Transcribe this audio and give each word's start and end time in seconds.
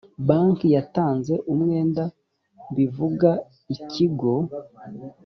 banki 0.27 0.67
yatanze 0.75 1.33
umwenda 1.53 2.03
bivuga 2.75 3.29
ikigo 3.75 4.33